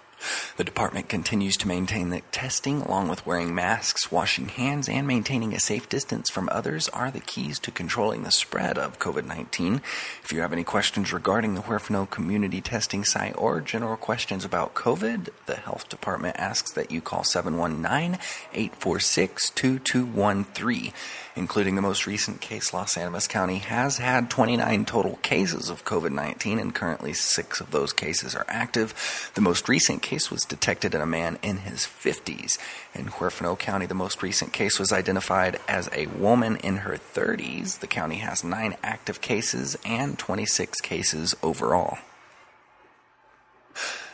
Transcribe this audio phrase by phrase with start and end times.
[0.57, 5.53] The department continues to maintain that testing, along with wearing masks, washing hands, and maintaining
[5.53, 9.81] a safe distance from others, are the keys to controlling the spread of COVID 19.
[10.23, 14.73] If you have any questions regarding the Huerfano community testing site or general questions about
[14.73, 18.19] COVID, the health department asks that you call 719
[18.53, 20.93] 846 2213.
[21.35, 26.11] Including the most recent case, Las Animas County has had 29 total cases of COVID
[26.11, 29.31] 19, and currently six of those cases are active.
[29.35, 32.57] The most recent case was detected in a man in his 50s.
[32.95, 37.79] In Huerfano County, the most recent case was identified as a woman in her 30s.
[37.79, 41.99] The county has nine active cases and 26 cases overall.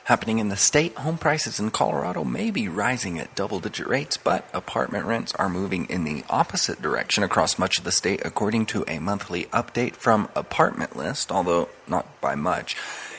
[0.04, 4.18] Happening in the state, home prices in Colorado may be rising at double digit rates,
[4.18, 8.66] but apartment rents are moving in the opposite direction across much of the state, according
[8.68, 12.76] to a monthly update from Apartment List, although not by much.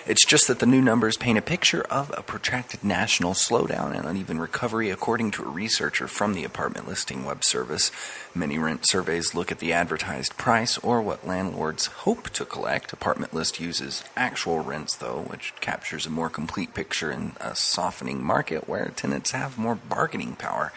[0.09, 4.07] It's just that the new numbers paint a picture of a protracted national slowdown and
[4.07, 7.91] uneven recovery, according to a researcher from the apartment listing web service.
[8.33, 12.93] Many rent surveys look at the advertised price or what landlords hope to collect.
[12.93, 18.23] Apartment List uses actual rents, though, which captures a more complete picture in a softening
[18.23, 20.73] market where tenants have more bargaining power.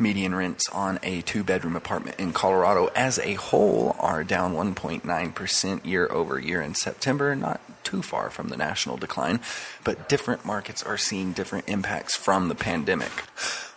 [0.00, 5.84] Median rents on a two bedroom apartment in Colorado as a whole are down 1.9%
[5.84, 9.40] year over year in September, not too far from the national decline,
[9.82, 13.10] but different markets are seeing different impacts from the pandemic.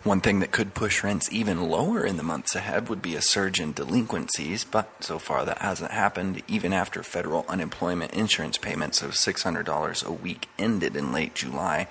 [0.04, 3.22] One thing that could push rents even lower in the months ahead would be a
[3.22, 9.00] surge in delinquencies, but so far that hasn't happened even after federal unemployment insurance payments
[9.00, 11.88] of $600 a week ended in late July.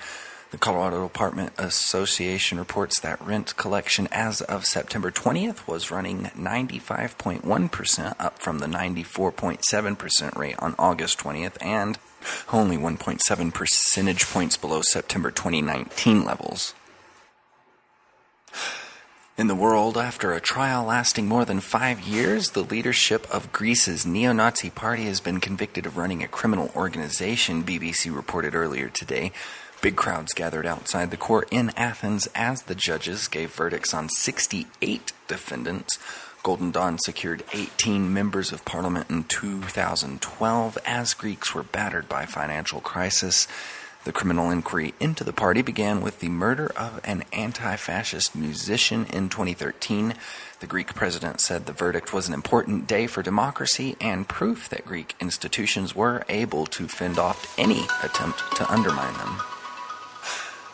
[0.51, 8.15] The Colorado Apartment Association reports that rent collection as of September 20th was running 95.1%,
[8.19, 11.97] up from the 94.7% rate on August 20th, and
[12.51, 16.73] only 1.7 percentage points below September 2019 levels.
[19.37, 24.05] In the world, after a trial lasting more than five years, the leadership of Greece's
[24.05, 29.31] neo Nazi party has been convicted of running a criminal organization, BBC reported earlier today.
[29.81, 35.11] Big crowds gathered outside the court in Athens as the judges gave verdicts on 68
[35.27, 35.97] defendants.
[36.43, 42.79] Golden Dawn secured 18 members of parliament in 2012 as Greeks were battered by financial
[42.79, 43.47] crisis.
[44.03, 49.07] The criminal inquiry into the party began with the murder of an anti fascist musician
[49.07, 50.13] in 2013.
[50.59, 54.85] The Greek president said the verdict was an important day for democracy and proof that
[54.85, 59.41] Greek institutions were able to fend off any attempt to undermine them.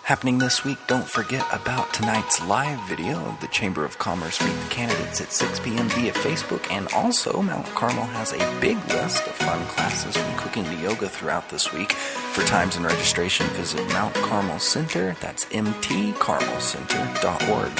[0.07, 4.54] Happening this week, don't forget about tonight's live video of the Chamber of Commerce Meet
[4.54, 5.89] the Candidates at 6 p.m.
[5.89, 10.63] via Facebook, and also Mount Carmel has a big list of fun classes from cooking
[10.63, 11.92] to yoga throughout this week.
[11.92, 17.71] For times and registration, visit Mount Carmel Center, that's mtcarmelcenter.org.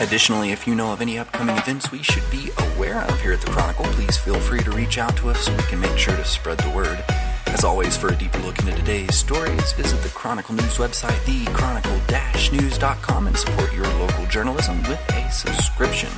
[0.00, 3.42] Additionally, if you know of any upcoming events we should be aware of here at
[3.42, 6.16] the Chronicle, please feel free to reach out to us so we can make sure
[6.16, 7.04] to spread the word.
[7.56, 13.28] As always, for a deeper look into today's stories, visit the Chronicle News website, thechronicle-news.com,
[13.28, 16.10] and support your local journalism with a subscription.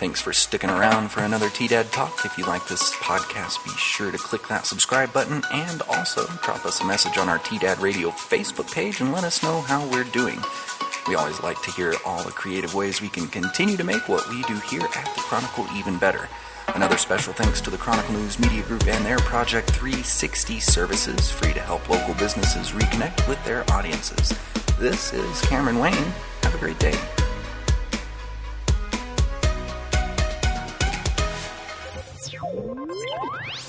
[0.00, 2.24] Thanks for sticking around for another T-Dad Talk.
[2.24, 6.66] If you like this podcast, be sure to click that subscribe button and also drop
[6.66, 10.02] us a message on our T-Dad Radio Facebook page and let us know how we're
[10.02, 10.40] doing.
[11.06, 14.28] We always like to hear all the creative ways we can continue to make what
[14.28, 16.28] we do here at the Chronicle even better.
[16.74, 21.52] Another special thanks to the Chronicle News Media Group and their Project 360 services, free
[21.52, 24.38] to help local businesses reconnect with their audiences.
[24.78, 25.94] This is Cameron Wayne.
[26.42, 26.98] Have a great day.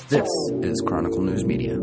[0.09, 0.30] This
[0.62, 1.77] is Chronicle News Media.